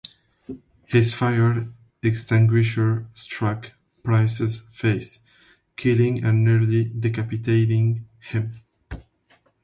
His 0.87 1.13
fire 1.13 1.67
extinguisher 2.01 3.05
struck 3.13 3.73
Pryce's 4.03 4.61
face, 4.61 5.19
killing 5.75 6.23
and 6.25 6.43
nearly 6.43 6.85
decapitating 6.85 8.07
him. 8.19 8.63